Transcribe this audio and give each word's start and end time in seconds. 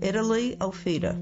Italy, 0.00 0.56
Offida. 0.58 1.14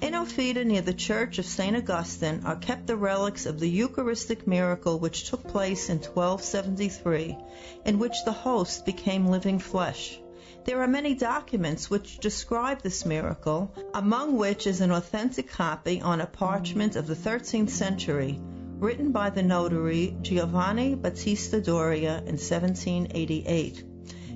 In 0.00 0.14
Offida, 0.14 0.64
near 0.64 0.80
the 0.80 0.94
church 0.94 1.38
of 1.38 1.44
St. 1.44 1.76
Augustine, 1.76 2.40
are 2.44 2.56
kept 2.56 2.86
the 2.86 2.96
relics 2.96 3.44
of 3.44 3.60
the 3.60 3.68
Eucharistic 3.68 4.46
miracle 4.46 4.98
which 4.98 5.28
took 5.28 5.46
place 5.46 5.90
in 5.90 5.98
1273, 5.98 7.36
in 7.84 7.98
which 7.98 8.24
the 8.24 8.32
host 8.32 8.86
became 8.86 9.26
living 9.26 9.58
flesh. 9.58 10.18
There 10.64 10.82
are 10.82 10.88
many 10.88 11.14
documents 11.14 11.90
which 11.90 12.20
describe 12.20 12.80
this 12.80 13.04
miracle, 13.04 13.74
among 13.92 14.38
which 14.38 14.66
is 14.66 14.80
an 14.80 14.90
authentic 14.90 15.50
copy 15.50 16.00
on 16.00 16.22
a 16.22 16.26
parchment 16.26 16.96
of 16.96 17.06
the 17.06 17.14
13th 17.14 17.68
century, 17.68 18.40
written 18.78 19.12
by 19.12 19.28
the 19.28 19.42
notary 19.42 20.16
Giovanni 20.22 20.94
Battista 20.94 21.60
Doria 21.60 22.16
in 22.20 22.38
1788. 22.38 23.84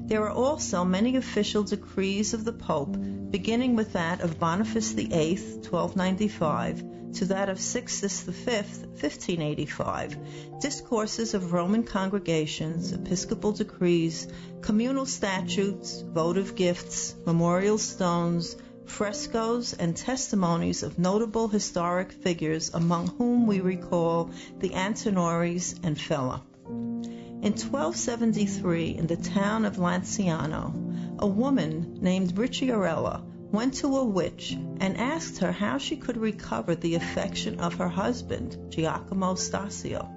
There 0.09 0.25
are 0.25 0.31
also 0.31 0.87
many 0.87 1.17
official 1.17 1.65
decrees 1.65 2.33
of 2.33 2.47
the 2.47 2.53
Pope, 2.55 2.97
beginning 3.31 3.77
with 3.77 3.93
that 3.93 4.23
of 4.23 4.41
Boniface 4.41 4.93
VIII, 4.93 5.37
1295, 5.37 7.13
to 7.13 7.25
that 7.27 7.51
of 7.51 7.61
Sixtus 7.61 8.23
V, 8.23 8.33
1585, 8.33 10.17
discourses 10.63 11.35
of 11.35 11.53
Roman 11.53 11.83
congregations, 11.83 12.93
episcopal 12.93 13.53
decrees, 13.53 14.27
communal 14.63 15.05
statutes, 15.05 16.01
votive 16.01 16.55
gifts, 16.55 17.15
memorial 17.27 17.77
stones, 17.77 18.57
frescoes, 18.87 19.75
and 19.75 19.95
testimonies 19.95 20.83
of 20.83 20.99
notable 20.99 21.49
historic 21.49 22.13
figures 22.13 22.71
among 22.73 23.09
whom 23.09 23.47
we 23.47 23.61
recall 23.61 24.31
the 24.59 24.71
Antinori's 24.71 25.75
and 25.83 26.01
Fella. 26.01 26.43
In 27.41 27.53
1273, 27.53 28.97
in 28.99 29.07
the 29.07 29.17
town 29.17 29.65
of 29.65 29.77
Lanciano, 29.77 31.21
a 31.21 31.27
woman 31.29 31.99
named 32.01 32.35
Ricciarella 32.35 33.23
went 33.53 33.75
to 33.75 33.97
a 33.97 34.05
witch 34.05 34.59
and 34.81 34.99
asked 34.99 35.39
her 35.39 35.53
how 35.53 35.79
she 35.79 35.97
could 35.97 36.17
recover 36.17 36.75
the 36.75 36.97
affection 36.97 37.61
of 37.61 37.75
her 37.75 37.89
husband, 37.89 38.59
Giacomo 38.71 39.37
Stasio. 39.37 40.09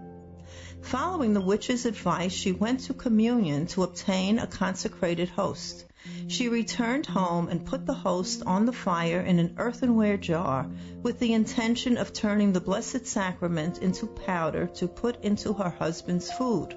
Following 0.82 1.36
the 1.36 1.42
witch's 1.42 1.86
advice, 1.86 2.32
she 2.32 2.54
went 2.54 2.80
to 2.82 2.96
communion 2.96 3.68
to 3.68 3.84
obtain 3.84 4.40
a 4.40 4.48
consecrated 4.48 5.30
host. 5.30 5.86
She 6.28 6.50
returned 6.50 7.06
home 7.06 7.50
and 7.50 7.64
put 7.64 7.86
the 7.86 7.94
host 7.94 8.42
on 8.48 8.66
the 8.66 8.74
fire 8.74 9.22
in 9.22 9.38
an 9.38 9.54
earthenware 9.58 10.18
jar 10.18 10.68
with 11.04 11.20
the 11.20 11.34
intention 11.34 11.98
of 11.98 12.14
turning 12.14 12.52
the 12.52 12.62
Blessed 12.62 13.06
Sacrament 13.06 13.78
into 13.78 14.08
powder 14.08 14.66
to 14.78 14.88
put 14.88 15.24
into 15.24 15.54
her 15.54 15.70
husband's 15.70 16.32
food. 16.32 16.76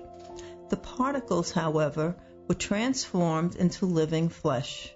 The 0.74 0.80
particles, 0.80 1.52
however, 1.52 2.16
were 2.48 2.54
transformed 2.56 3.54
into 3.54 3.86
living 3.86 4.28
flesh. 4.28 4.92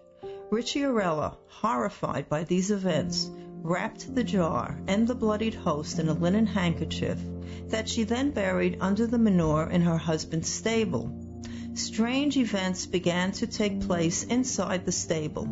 Ricciarella, 0.51 1.37
horrified 1.47 2.29
by 2.29 2.43
these 2.43 2.73
events, 2.73 3.31
wrapped 3.63 4.13
the 4.13 4.25
jar 4.25 4.77
and 4.89 5.07
the 5.07 5.15
bloodied 5.15 5.55
host 5.55 6.01
in 6.01 6.09
a 6.09 6.15
linen 6.15 6.47
handkerchief 6.47 7.21
that 7.69 7.89
she 7.89 8.03
then 8.03 8.33
buried 8.33 8.79
under 8.81 9.07
the 9.07 9.19
manure 9.19 9.71
in 9.71 9.83
her 9.83 9.99
husband's 9.99 10.49
stable. 10.49 11.13
Strange 11.75 12.37
events 12.37 12.85
began 12.85 13.31
to 13.31 13.47
take 13.47 13.87
place 13.87 14.25
inside 14.25 14.85
the 14.85 14.91
stable. 14.91 15.47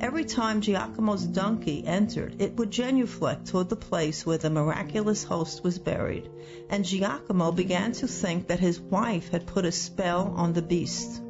Every 0.00 0.24
time 0.24 0.60
Giacomo's 0.60 1.24
donkey 1.24 1.84
entered, 1.86 2.40
it 2.40 2.56
would 2.56 2.70
genuflect 2.70 3.46
toward 3.46 3.68
the 3.68 3.76
place 3.76 4.26
where 4.26 4.38
the 4.38 4.50
miraculous 4.50 5.24
host 5.24 5.64
was 5.64 5.78
buried, 5.78 6.28
and 6.68 6.84
Giacomo 6.84 7.52
began 7.52 7.92
to 7.92 8.06
think 8.06 8.48
that 8.48 8.60
his 8.60 8.80
wife 8.80 9.30
had 9.30 9.46
put 9.46 9.64
a 9.64 9.72
spell 9.72 10.34
on 10.36 10.52
the 10.52 10.62
beast. 10.62 11.20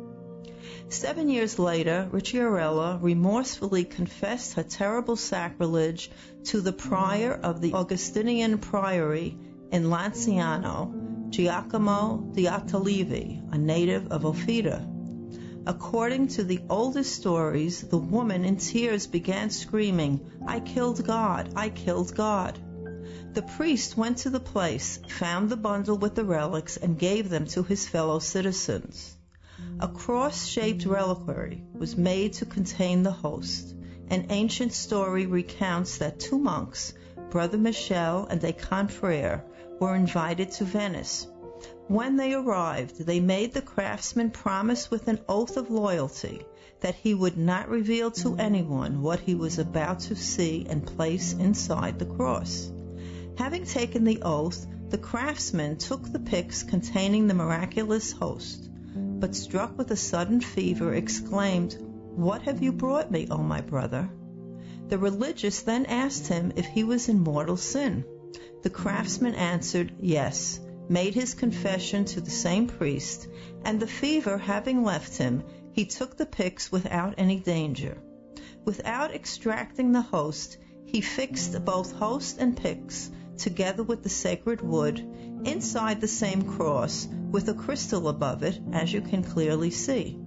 Seven 0.89 1.31
years 1.31 1.59
later, 1.59 2.09
Ricciarella 2.13 2.99
remorsefully 3.01 3.85
confessed 3.85 4.55
her 4.55 4.63
terrible 4.63 5.17
sacrilege 5.17 6.11
to 6.45 6.61
the 6.61 6.73
prior 6.73 7.33
of 7.33 7.61
the 7.63 7.73
Augustinian 7.73 8.59
Priory 8.59 9.39
in 9.71 9.85
Lanciano, 9.85 11.31
Giacomo 11.31 12.31
Diotallevi, 12.35 13.53
a 13.53 13.57
native 13.57 14.09
of 14.13 14.25
Offida. 14.25 14.92
According 15.65 16.27
to 16.29 16.43
the 16.43 16.59
oldest 16.69 17.15
stories, 17.15 17.83
the 17.83 17.99
woman 17.99 18.45
in 18.45 18.57
tears 18.57 19.07
began 19.07 19.49
screaming, 19.49 20.21
I 20.45 20.59
killed 20.59 21.07
God, 21.07 21.53
I 21.55 21.69
killed 21.69 22.17
God. 22.17 22.59
The 23.35 23.43
priest 23.43 23.97
went 23.97 24.19
to 24.19 24.31
the 24.31 24.41
place, 24.41 24.99
found 25.09 25.49
the 25.49 25.57
bundle 25.57 25.97
with 25.97 26.17
the 26.17 26.25
relics, 26.25 26.77
and 26.77 26.99
gave 26.99 27.29
them 27.29 27.47
to 27.47 27.63
his 27.63 27.87
fellow 27.87 28.19
citizens. 28.19 29.17
A 29.79 29.87
cross 29.87 30.47
shaped 30.47 30.85
reliquary 30.85 31.63
was 31.73 31.97
made 31.97 32.33
to 32.35 32.47
contain 32.47 33.05
the 33.05 33.13
host. 33.13 33.73
An 34.09 34.27
ancient 34.31 34.73
story 34.73 35.27
recounts 35.27 35.99
that 35.99 36.19
two 36.19 36.39
monks, 36.39 36.93
Brother 37.31 37.59
Michel 37.59 38.27
and 38.29 38.43
a 38.43 38.53
confrere, 38.53 39.45
were 39.79 39.95
invited 39.95 40.51
to 40.53 40.65
Venice 40.65 41.29
when 41.93 42.17
they 42.17 42.33
arrived, 42.33 43.05
they 43.05 43.21
made 43.21 43.53
the 43.53 43.61
craftsman 43.61 44.31
promise 44.31 44.91
with 44.91 45.09
an 45.09 45.21
oath 45.29 45.59
of 45.59 45.71
loyalty 45.71 46.41
that 46.81 46.95
he 46.95 47.13
would 47.13 47.37
not 47.37 47.69
reveal 47.69 48.11
to 48.11 48.35
anyone 48.37 49.03
what 49.03 49.21
he 49.21 49.35
was 49.35 49.59
about 49.59 50.01
to 50.01 50.17
see 50.17 50.65
and 50.71 50.87
place 50.87 51.35
inside 51.35 51.99
the 51.99 52.07
cross. 52.07 52.73
Having 53.37 53.67
taken 53.67 54.05
the 54.05 54.23
oath, 54.23 54.67
the 54.89 54.97
craftsman 54.97 55.77
took 55.77 56.11
the 56.11 56.19
pyx 56.19 56.63
containing 56.63 57.27
the 57.27 57.35
miraculous 57.35 58.11
host, 58.11 58.71
but 58.97 59.37
struck 59.37 59.77
with 59.77 59.91
a 59.91 59.97
sudden 59.97 60.41
fever, 60.41 60.95
exclaimed, 60.95 61.77
What 62.15 62.41
have 62.43 62.63
you 62.63 62.73
brought 62.73 63.11
me, 63.11 63.29
O 63.31 63.43
my 63.43 63.61
brother? 63.61 64.09
The 64.89 64.97
religious 64.97 65.61
then 65.61 65.85
asked 65.85 66.27
him 66.27 66.55
if 66.57 66.65
he 66.65 66.85
was 66.85 67.11
in 67.11 67.21
mortal 67.21 67.59
sin. 67.59 68.07
The 68.63 68.71
craftsman 68.71 69.35
answered, 69.35 69.93
Yes 70.01 70.59
made 70.89 71.15
his 71.15 71.35
confession 71.35 72.05
to 72.05 72.21
the 72.21 72.31
same 72.31 72.67
priest, 72.67 73.29
and 73.65 73.79
the 73.79 73.87
fever 73.87 74.39
having 74.39 74.83
left 74.83 75.17
him, 75.17 75.43
he 75.73 75.85
took 75.85 76.17
the 76.17 76.27
pyx 76.27 76.71
without 76.71 77.15
any 77.19 77.39
danger. 77.39 77.97
Without 78.65 79.15
extracting 79.15 79.93
the 79.93 80.03
host, 80.03 80.59
he 80.85 81.01
fixed 81.01 81.65
both 81.65 81.93
host 81.93 82.39
and 82.39 82.57
pyx, 82.57 83.11
together 83.39 83.83
with 83.83 84.03
the 84.03 84.09
sacred 84.09 84.61
wood, 84.61 84.99
inside 85.45 86.01
the 86.01 86.09
same 86.09 86.43
cross, 86.43 87.09
with 87.31 87.49
a 87.49 87.55
crystal 87.55 88.09
above 88.09 88.43
it, 88.43 88.61
as 88.73 88.93
you 88.93 89.01
can 89.01 89.25
clearly 89.25 89.71
see. 89.71 90.19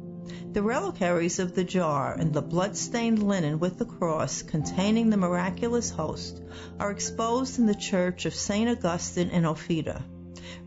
The 0.52 0.64
reliquaries 0.64 1.38
of 1.38 1.54
the 1.54 1.64
jar 1.64 2.14
and 2.14 2.34
the 2.34 2.42
blood-stained 2.42 3.22
linen 3.22 3.60
with 3.60 3.78
the 3.78 3.86
cross 3.86 4.42
containing 4.42 5.10
the 5.10 5.18
miraculous 5.18 5.92
host 5.92 6.42
are 6.80 6.92
exposed 6.92 7.60
in 7.60 7.68
the 7.68 7.76
church 7.76 8.26
of 8.26 8.34
St. 8.34 8.70
Augustine 8.70 9.30
in 9.30 9.44
Offida. 9.44 10.04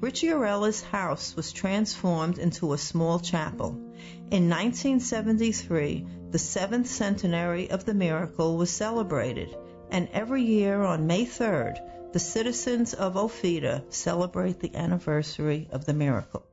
Ricciarella's 0.00 0.82
house 0.82 1.34
was 1.36 1.52
transformed 1.52 2.38
into 2.38 2.72
a 2.72 2.78
small 2.78 3.18
chapel. 3.18 3.70
In 4.30 4.48
1973, 4.48 6.06
the 6.30 6.38
seventh 6.38 6.88
centenary 6.88 7.70
of 7.70 7.84
the 7.84 7.94
miracle 7.94 8.56
was 8.56 8.70
celebrated, 8.70 9.56
and 9.90 10.08
every 10.12 10.42
year 10.42 10.82
on 10.82 11.06
May 11.06 11.24
3rd, 11.24 12.12
the 12.12 12.18
citizens 12.18 12.94
of 12.94 13.16
Offida 13.16 13.84
celebrate 13.88 14.60
the 14.60 14.74
anniversary 14.74 15.68
of 15.70 15.84
the 15.84 15.94
miracle. 15.94 16.47